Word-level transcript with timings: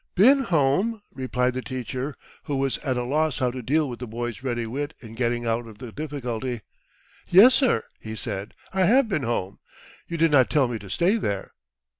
"Been 0.15 0.39
home?" 0.39 1.03
replied 1.13 1.53
the 1.53 1.61
teacher, 1.61 2.15
who 2.45 2.55
was 2.55 2.79
at 2.79 2.97
a 2.97 3.03
loss 3.03 3.37
how 3.37 3.51
to 3.51 3.61
deal 3.61 3.87
with 3.87 3.99
the 3.99 4.07
boy's 4.07 4.41
ready 4.41 4.65
wit 4.65 4.95
in 5.01 5.13
getting 5.13 5.45
out 5.45 5.67
of 5.67 5.77
the 5.77 5.91
difficulty. 5.91 6.61
"Yes, 7.27 7.53
sir," 7.53 7.83
he 7.99 8.15
said, 8.15 8.55
"I 8.73 8.85
have 8.85 9.07
been 9.07 9.21
home. 9.21 9.59
You 10.07 10.17
did 10.17 10.31
not 10.31 10.49
tell 10.49 10.67
me 10.67 10.79
to 10.79 10.89
stay 10.89 11.17
there." 11.17 11.51